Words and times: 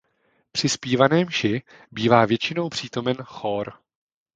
Při 0.51 0.69
zpívané 0.69 1.25
mši 1.25 1.61
bývá 1.91 2.25
většinou 2.25 2.69
přítomen 2.69 3.15
chór. 3.23 3.73